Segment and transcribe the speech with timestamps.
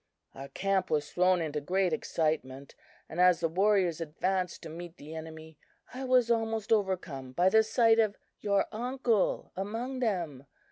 [0.33, 2.73] "Our camp was thrown into great excitement;
[3.07, 5.59] and as the warriors advanced to meet the enemy,
[5.93, 10.47] I was almost overcome by the sight of your uncle among them!